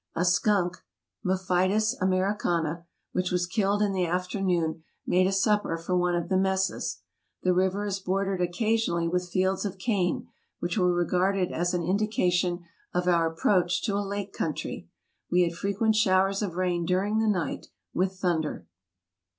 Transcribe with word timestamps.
A 0.15 0.25
skunk 0.25 0.77
(Mephitis 1.23 1.93
americand), 2.01 2.79
which 3.11 3.29
was 3.29 3.45
killed 3.45 3.83
in 3.83 3.93
the 3.93 4.07
afternoon, 4.07 4.83
made 5.05 5.27
a 5.27 5.31
supper 5.31 5.77
for 5.77 5.95
one 5.95 6.15
of 6.15 6.27
the 6.27 6.37
messes. 6.39 7.01
The 7.43 7.53
river 7.53 7.85
is 7.85 7.99
bordered 7.99 8.41
occasionally 8.41 9.07
with 9.07 9.29
fields 9.29 9.63
of 9.63 9.77
cane, 9.77 10.27
which 10.57 10.75
were 10.75 10.91
regarded 10.91 11.51
as 11.51 11.75
an 11.75 11.83
indication 11.83 12.63
of 12.95 13.07
our 13.07 13.27
approach 13.29 13.83
to 13.83 13.93
a 13.93 14.01
lake 14.01 14.33
country. 14.33 14.89
We 15.29 15.43
had 15.43 15.53
fre 15.53 15.67
quent 15.67 15.93
showers 15.93 16.41
of 16.41 16.55
rain 16.55 16.83
during 16.83 17.19
the 17.19 17.27
night, 17.27 17.67
with 17.93 18.13
thunder. 18.15 18.65